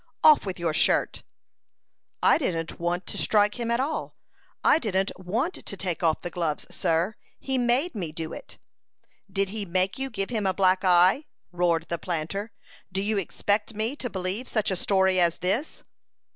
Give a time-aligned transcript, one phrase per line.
[0.23, 1.21] Off with your shirt!"
[2.23, 4.15] "I didn't want to strike him at all.
[4.63, 7.15] I didn't want to take off the gloves, sir.
[7.39, 8.57] He made me do it."
[9.31, 12.51] "Did he make you give him a black eye?" roared the planter.
[12.91, 15.83] "Do you expect me to believe such a story as this?"